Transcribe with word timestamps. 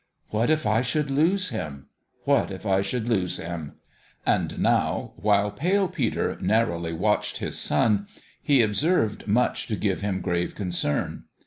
What 0.29 0.49
if 0.49 0.65
I 0.65 0.81
should 0.81 1.11
lose 1.11 1.49
him? 1.49 1.85
What 2.23 2.49
if 2.49 2.65
I 2.65 2.81
should 2.81 3.07
lose 3.07 3.37
him? 3.37 3.73
And 4.25 4.57
now, 4.57 5.13
while 5.15 5.51
Pale 5.51 5.89
Peter 5.89 6.39
narrowly 6.41 6.91
watched 6.91 7.37
his 7.37 7.59
son, 7.59 8.07
he 8.41 8.63
observed 8.63 9.27
much 9.27 9.67
to 9.67 9.75
give 9.75 10.01
him 10.01 10.21
grave 10.21 10.55
concern. 10.55 11.25